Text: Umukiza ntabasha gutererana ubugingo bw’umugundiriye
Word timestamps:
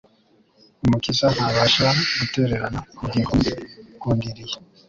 Umukiza 0.83 1.25
ntabasha 1.35 1.87
gutererana 2.19 2.79
ubugingo 2.95 3.31
bw’umugundiriye 3.39 4.55